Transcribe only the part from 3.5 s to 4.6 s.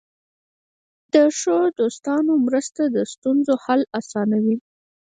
حل اسانوي.